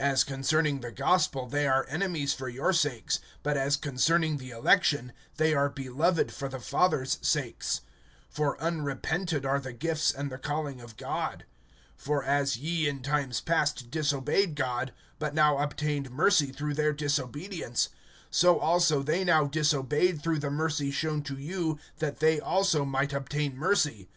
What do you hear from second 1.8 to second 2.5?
enemies for